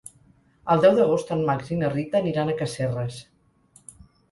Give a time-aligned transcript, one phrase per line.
[0.75, 3.23] El deu d'agost en Max i na Rita aniran a Casserres.